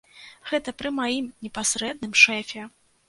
Гэта 0.51 0.73
пры 0.79 0.89
маім 0.99 1.27
непасрэдным 1.49 2.17
шэфе! 2.25 2.67